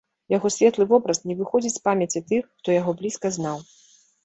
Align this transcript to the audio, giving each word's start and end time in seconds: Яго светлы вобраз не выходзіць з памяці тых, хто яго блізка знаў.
Яго 0.33 0.47
светлы 0.53 0.87
вобраз 0.91 1.19
не 1.33 1.35
выходзіць 1.43 1.73
з 1.77 1.83
памяці 1.89 2.23
тых, 2.31 2.43
хто 2.65 2.69
яго 2.81 2.91
блізка 3.05 3.27
знаў. 3.39 3.57